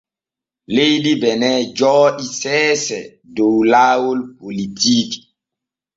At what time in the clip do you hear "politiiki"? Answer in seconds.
4.39-5.19